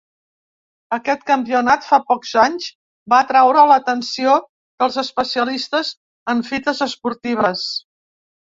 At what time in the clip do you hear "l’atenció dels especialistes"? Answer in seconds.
3.73-5.95